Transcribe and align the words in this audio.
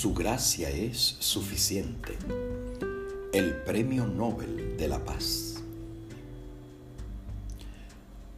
Su 0.00 0.14
gracia 0.14 0.70
es 0.70 1.18
suficiente. 1.18 2.16
El 3.34 3.54
Premio 3.66 4.06
Nobel 4.06 4.78
de 4.78 4.88
la 4.88 5.04
Paz. 5.04 5.62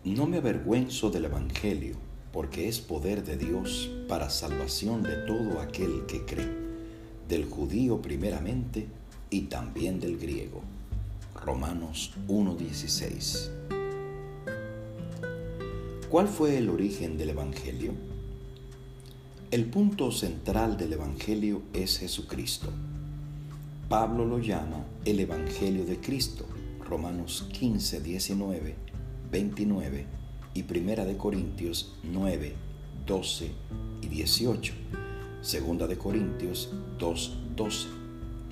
No 0.02 0.26
me 0.26 0.38
avergüenzo 0.38 1.08
del 1.10 1.26
Evangelio, 1.26 1.94
porque 2.32 2.66
es 2.66 2.80
poder 2.80 3.22
de 3.22 3.36
Dios 3.36 3.88
para 4.08 4.28
salvación 4.28 5.04
de 5.04 5.14
todo 5.24 5.60
aquel 5.60 6.04
que 6.06 6.24
cree, 6.24 6.50
del 7.28 7.44
judío 7.44 8.02
primeramente 8.02 8.88
y 9.30 9.42
también 9.42 10.00
del 10.00 10.18
griego. 10.18 10.62
Romanos 11.44 12.12
1.16. 12.26 13.50
¿Cuál 16.10 16.26
fue 16.26 16.58
el 16.58 16.70
origen 16.70 17.16
del 17.16 17.30
Evangelio? 17.30 18.11
El 19.52 19.66
punto 19.66 20.10
central 20.10 20.78
del 20.78 20.94
Evangelio 20.94 21.60
es 21.74 21.98
Jesucristo. 21.98 22.70
Pablo 23.86 24.24
lo 24.24 24.38
llama 24.38 24.86
el 25.04 25.20
Evangelio 25.20 25.84
de 25.84 26.00
Cristo, 26.00 26.46
Romanos 26.80 27.46
15, 27.52 28.00
19, 28.00 28.74
29 29.30 30.06
y 30.54 30.62
Primera 30.62 31.04
de 31.04 31.18
Corintios 31.18 31.98
9, 32.02 32.54
12 33.06 33.50
y 34.00 34.06
18. 34.06 34.72
Segunda 35.42 35.86
de 35.86 35.98
Corintios 35.98 36.70
2, 36.98 37.38
12, 37.54 37.88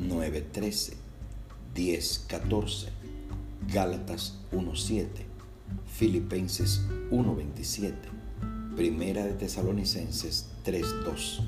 9, 0.01 0.49
13, 0.53 0.97
10, 1.75 2.27
14, 2.29 2.89
Gálatas 3.73 4.39
1, 4.53 4.77
7, 4.77 5.27
Filipenses 5.87 6.83
1, 7.11 7.37
27 7.37 8.20
Primera 8.77 9.25
de 9.25 9.33
Tesalonicenses 9.33 10.47
3:2. 10.65 11.41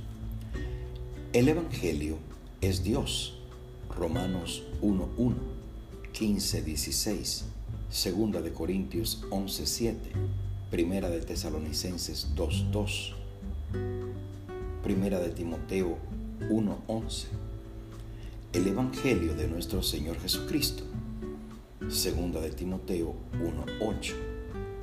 El 1.33 1.48
Evangelio 1.48 2.19
es 2.60 2.83
Dios. 2.83 3.38
Romanos 3.97 4.64
1:1, 4.83 5.36
15:16, 6.12 7.44
Segunda 7.91 8.42
de 8.42 8.52
Corintios 8.52 9.22
11:7, 9.30 10.10
Primera 10.70 11.10
de 11.10 11.20
Tesalonicenses 11.20 12.34
2:2, 12.34 13.14
Primera 14.82 15.20
de 15.20 15.30
Timoteo 15.30 15.98
1:11. 16.50 17.28
El 18.52 18.66
Evangelio 18.66 19.34
de 19.36 19.47
nuestro 19.47 19.82
Señor 19.82 20.19
Jesucristo. 20.19 20.82
Segunda 21.88 22.41
de 22.41 22.50
Timoteo 22.50 23.14
1:8, 23.41 24.14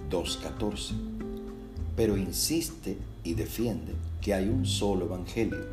2:14 0.10 1.19
pero 2.00 2.16
insiste 2.16 2.98
y 3.26 3.34
defiende 3.34 3.92
que 4.22 4.34
hay 4.34 4.48
un 4.48 4.66
solo 4.66 5.04
evangelio. 5.04 5.66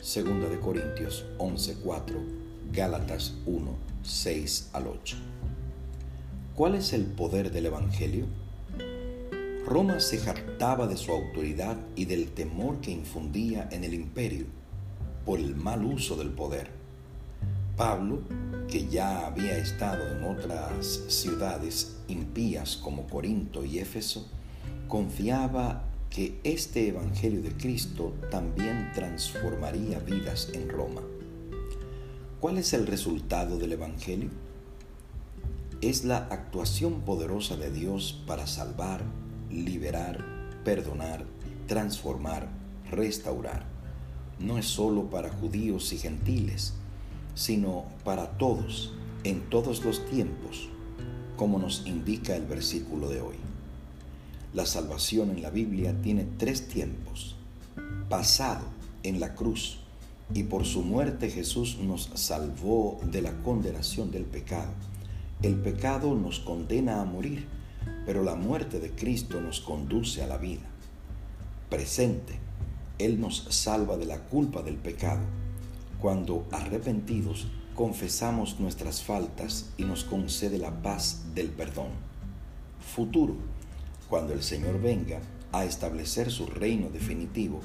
Segunda 0.00 0.48
de 0.48 0.58
Corintios 0.58 1.26
11:4, 1.38 2.16
Gálatas 2.72 3.36
1, 3.46 3.76
6 4.02 4.70
al 4.72 4.88
8. 4.88 5.16
¿Cuál 6.56 6.74
es 6.74 6.92
el 6.92 7.04
poder 7.04 7.52
del 7.52 7.66
evangelio? 7.66 8.26
Roma 9.64 10.00
se 10.00 10.18
jactaba 10.18 10.88
de 10.88 10.96
su 10.96 11.12
autoridad 11.12 11.76
y 11.94 12.06
del 12.06 12.32
temor 12.32 12.80
que 12.80 12.90
infundía 12.90 13.68
en 13.70 13.84
el 13.84 13.94
imperio 13.94 14.46
por 15.24 15.38
el 15.38 15.54
mal 15.54 15.84
uso 15.84 16.16
del 16.16 16.30
poder. 16.30 16.68
Pablo, 17.76 18.22
que 18.66 18.88
ya 18.88 19.24
había 19.24 19.56
estado 19.56 20.02
en 20.16 20.24
otras 20.24 21.04
ciudades 21.06 21.98
impías 22.08 22.76
como 22.76 23.06
Corinto 23.06 23.64
y 23.64 23.78
Éfeso, 23.78 24.26
confiaba 24.90 25.84
que 26.10 26.40
este 26.42 26.88
Evangelio 26.88 27.40
de 27.42 27.52
Cristo 27.52 28.12
también 28.28 28.90
transformaría 28.92 30.00
vidas 30.00 30.50
en 30.52 30.68
Roma. 30.68 31.00
¿Cuál 32.40 32.58
es 32.58 32.72
el 32.72 32.88
resultado 32.88 33.56
del 33.56 33.72
Evangelio? 33.72 34.30
Es 35.80 36.04
la 36.04 36.16
actuación 36.16 37.02
poderosa 37.02 37.56
de 37.56 37.70
Dios 37.70 38.20
para 38.26 38.48
salvar, 38.48 39.04
liberar, 39.48 40.24
perdonar, 40.64 41.24
transformar, 41.68 42.48
restaurar. 42.90 43.66
No 44.40 44.58
es 44.58 44.66
sólo 44.66 45.08
para 45.08 45.30
judíos 45.30 45.92
y 45.92 45.98
gentiles, 45.98 46.74
sino 47.36 47.84
para 48.02 48.32
todos, 48.38 48.92
en 49.22 49.48
todos 49.50 49.84
los 49.84 50.04
tiempos, 50.10 50.68
como 51.36 51.60
nos 51.60 51.86
indica 51.86 52.34
el 52.34 52.46
versículo 52.46 53.08
de 53.08 53.20
hoy. 53.20 53.36
La 54.52 54.66
salvación 54.66 55.30
en 55.30 55.42
la 55.42 55.50
Biblia 55.50 55.94
tiene 56.02 56.26
tres 56.36 56.66
tiempos. 56.66 57.36
Pasado 58.08 58.64
en 59.04 59.20
la 59.20 59.36
cruz 59.36 59.78
y 60.34 60.42
por 60.42 60.66
su 60.66 60.82
muerte 60.82 61.30
Jesús 61.30 61.78
nos 61.78 62.10
salvó 62.14 62.98
de 63.04 63.22
la 63.22 63.32
condenación 63.42 64.10
del 64.10 64.24
pecado. 64.24 64.72
El 65.40 65.54
pecado 65.54 66.16
nos 66.16 66.40
condena 66.40 67.00
a 67.00 67.04
morir, 67.04 67.46
pero 68.04 68.24
la 68.24 68.34
muerte 68.34 68.80
de 68.80 68.90
Cristo 68.90 69.40
nos 69.40 69.60
conduce 69.60 70.20
a 70.20 70.26
la 70.26 70.36
vida. 70.36 70.66
Presente, 71.68 72.40
Él 72.98 73.20
nos 73.20 73.46
salva 73.50 73.96
de 73.96 74.06
la 74.06 74.18
culpa 74.24 74.62
del 74.62 74.74
pecado. 74.74 75.22
Cuando 76.00 76.48
arrepentidos 76.50 77.46
confesamos 77.76 78.58
nuestras 78.58 79.00
faltas 79.00 79.70
y 79.78 79.84
nos 79.84 80.02
concede 80.02 80.58
la 80.58 80.82
paz 80.82 81.22
del 81.36 81.50
perdón. 81.50 81.90
Futuro, 82.94 83.36
cuando 84.10 84.34
el 84.34 84.42
Señor 84.42 84.82
venga 84.82 85.20
a 85.52 85.64
establecer 85.64 86.30
su 86.30 86.46
reino 86.46 86.90
definitivo, 86.90 87.60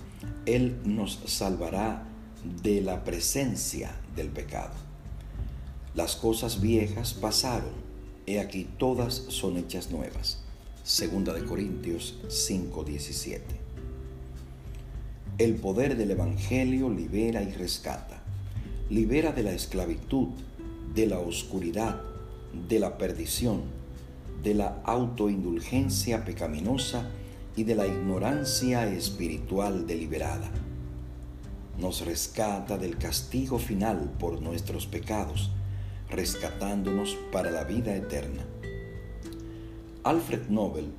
Él 0.46 0.78
nos 0.86 1.20
salvará 1.26 2.04
de 2.62 2.82
la 2.82 3.04
presencia 3.04 3.96
del 4.16 4.30
pecado. 4.30 4.76
Las 5.96 6.16
cosas 6.16 6.62
viejas 6.62 7.16
pasaron, 7.16 7.74
he 8.28 8.40
aquí 8.40 8.68
todas 8.78 9.14
son 9.14 9.58
hechas 9.58 9.90
nuevas. 9.90 10.40
Segunda 10.84 11.34
de 11.34 11.44
Corintios 11.44 12.20
5:17. 12.28 13.42
El 15.40 15.56
poder 15.56 15.98
del 15.98 16.12
Evangelio 16.12 16.90
libera 16.90 17.42
y 17.42 17.52
rescata. 17.54 18.22
Libera 18.90 19.32
de 19.32 19.42
la 19.42 19.52
esclavitud, 19.52 20.30
de 20.94 21.08
la 21.08 21.20
oscuridad, 21.20 22.02
de 22.70 22.80
la 22.80 22.98
perdición, 22.98 23.64
de 24.46 24.54
la 24.54 24.80
autoindulgencia 24.84 26.24
pecaminosa 26.24 27.10
y 27.56 27.64
de 27.64 27.74
la 27.74 27.88
ignorancia 27.88 28.88
espiritual 28.88 29.88
deliberada. 29.88 30.52
Nos 31.80 32.06
rescata 32.06 32.78
del 32.78 33.00
castigo 33.00 33.58
final 33.58 34.12
por 34.20 34.44
nuestros 34.44 34.86
pecados, 34.86 35.50
rescatándonos 36.12 37.18
para 37.32 37.50
la 37.50 37.64
vida 37.64 37.96
eterna. 37.96 38.46
Alfred 40.04 40.48
Nobel 40.50 40.92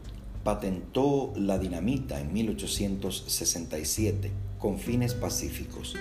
patentó 0.43 1.33
la 1.37 1.57
dinamita 1.57 2.21
en 2.21 2.33
1867 2.33 4.33
con 4.59 4.81
fines 4.81 5.15
pacíficos. 5.15 5.95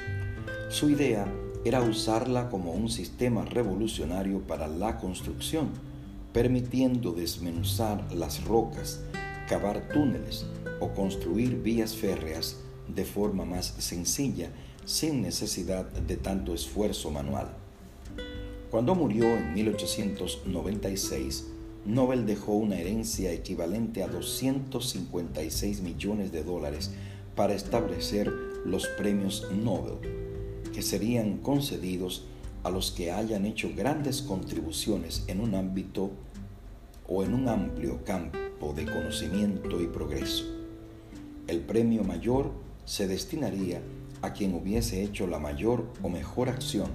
Su 0.69 0.89
idea 0.89 1.31
era 1.63 1.81
usarla 1.81 2.49
como 2.49 2.71
un 2.71 2.89
sistema 2.89 3.45
revolucionario 3.45 4.41
para 4.41 4.67
la 4.67 4.97
construcción 4.97 5.94
permitiendo 6.35 7.13
desmenuzar 7.13 8.13
las 8.13 8.43
rocas, 8.43 8.99
cavar 9.47 9.87
túneles 9.87 10.45
o 10.81 10.89
construir 10.89 11.61
vías 11.61 11.95
férreas 11.95 12.57
de 12.93 13.05
forma 13.05 13.45
más 13.45 13.67
sencilla 13.77 14.49
sin 14.83 15.21
necesidad 15.21 15.85
de 15.85 16.17
tanto 16.17 16.53
esfuerzo 16.53 17.09
manual. 17.09 17.55
Cuando 18.69 18.95
murió 18.95 19.23
en 19.27 19.53
1896, 19.53 21.45
Nobel 21.85 22.25
dejó 22.25 22.51
una 22.55 22.81
herencia 22.81 23.31
equivalente 23.31 24.03
a 24.03 24.09
256 24.09 25.79
millones 25.83 26.33
de 26.33 26.43
dólares 26.43 26.91
para 27.37 27.53
establecer 27.53 28.29
los 28.65 28.87
premios 28.97 29.47
Nobel, 29.53 29.99
que 30.73 30.81
serían 30.81 31.37
concedidos 31.37 32.25
a 32.65 32.71
los 32.71 32.89
que 32.89 33.11
hayan 33.11 33.45
hecho 33.45 33.69
grandes 33.75 34.23
contribuciones 34.23 35.23
en 35.27 35.39
un 35.39 35.53
ámbito 35.53 36.09
o 37.07 37.23
en 37.23 37.35
un 37.35 37.47
amplio 37.47 38.03
campo 38.03 38.73
de 38.73 38.85
conocimiento 38.85 39.79
y 39.83 39.85
progreso. 39.85 40.45
El 41.45 41.59
premio 41.59 42.03
mayor 42.03 42.51
se 42.83 43.07
destinaría 43.07 43.83
a 44.23 44.33
quien 44.33 44.55
hubiese 44.55 45.03
hecho 45.03 45.27
la 45.27 45.37
mayor 45.37 45.85
o 46.01 46.09
mejor 46.09 46.49
acción 46.49 46.89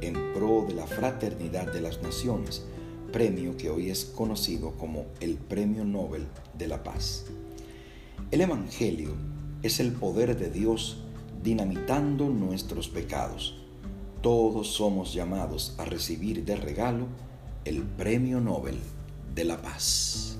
en 0.00 0.14
pro 0.32 0.64
de 0.68 0.74
la 0.74 0.86
fraternidad 0.86 1.72
de 1.72 1.80
las 1.80 2.00
naciones, 2.02 2.64
premio 3.10 3.56
que 3.56 3.68
hoy 3.68 3.90
es 3.90 4.04
conocido 4.04 4.74
como 4.78 5.06
el 5.18 5.38
Premio 5.38 5.84
Nobel 5.84 6.28
de 6.56 6.68
la 6.68 6.84
Paz. 6.84 7.24
El 8.30 8.42
Evangelio 8.42 9.10
es 9.64 9.80
el 9.80 9.90
poder 9.90 10.38
de 10.38 10.50
Dios 10.50 11.02
dinamitando 11.42 12.28
nuestros 12.28 12.88
pecados. 12.88 13.65
Todos 14.26 14.66
somos 14.72 15.14
llamados 15.14 15.76
a 15.78 15.84
recibir 15.84 16.44
de 16.44 16.56
regalo 16.56 17.06
el 17.64 17.84
Premio 17.84 18.40
Nobel 18.40 18.76
de 19.36 19.44
la 19.44 19.56
paz. 19.62 20.36